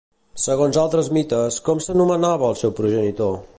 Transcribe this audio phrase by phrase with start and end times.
[0.43, 3.41] Segons altres mites, com s'anomenava el seu progenitor?